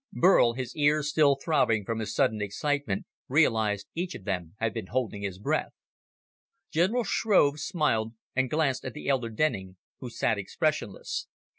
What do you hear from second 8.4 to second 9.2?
glanced at the